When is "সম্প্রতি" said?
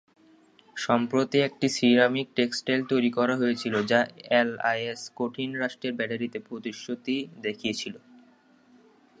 0.75-1.37